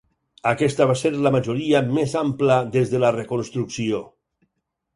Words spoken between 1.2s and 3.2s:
la majoria més ampla des de la